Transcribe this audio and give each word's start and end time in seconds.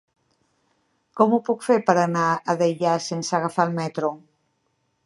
Com 1.21 1.35
ho 1.35 1.39
puc 1.49 1.67
fer 1.67 1.77
per 1.91 1.97
anar 2.05 2.25
a 2.33 2.57
Deià 2.63 2.99
sense 3.11 3.39
agafar 3.41 3.71
el 3.71 3.79
metro? 3.79 4.13